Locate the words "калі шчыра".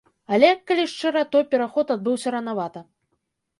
0.71-1.23